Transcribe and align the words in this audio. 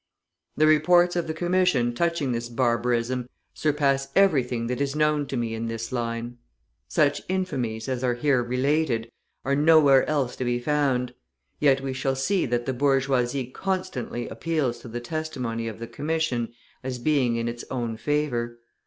The 0.57 0.65
reports 0.65 1.15
of 1.15 1.27
the 1.27 1.33
Commission 1.35 1.93
touching 1.93 2.31
this 2.31 2.49
barbarism 2.49 3.29
surpass 3.53 4.07
everything 4.15 4.65
that 4.65 4.81
is 4.81 4.95
known 4.95 5.27
to 5.27 5.37
me 5.37 5.53
in 5.53 5.67
this 5.67 5.91
line. 5.91 6.39
Such 6.87 7.21
infamies, 7.29 7.87
as 7.87 8.03
are 8.03 8.15
here 8.15 8.41
related, 8.41 9.11
are 9.45 9.55
nowhere 9.55 10.03
else 10.09 10.35
to 10.37 10.43
be 10.43 10.57
found 10.57 11.13
yet 11.59 11.81
we 11.81 11.93
shall 11.93 12.15
see 12.15 12.47
that 12.47 12.65
the 12.65 12.73
bourgeoisie 12.73 13.51
constantly 13.51 14.27
appeals 14.27 14.79
to 14.79 14.87
the 14.87 15.01
testimony 15.01 15.67
of 15.67 15.77
the 15.77 15.85
Commission 15.85 16.51
as 16.83 16.97
being 16.97 17.35
in 17.35 17.47
its 17.47 17.63
own 17.69 17.95
favour. 17.95 18.57